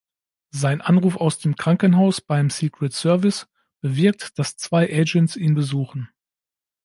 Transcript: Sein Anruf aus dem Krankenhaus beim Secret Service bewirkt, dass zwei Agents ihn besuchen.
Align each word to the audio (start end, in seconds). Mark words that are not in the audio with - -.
Sein 0.49 0.81
Anruf 0.81 1.15
aus 1.17 1.37
dem 1.37 1.55
Krankenhaus 1.55 2.21
beim 2.21 2.49
Secret 2.49 2.91
Service 2.91 3.47
bewirkt, 3.81 4.39
dass 4.39 4.57
zwei 4.57 4.91
Agents 4.91 5.35
ihn 5.35 5.53
besuchen. 5.53 6.09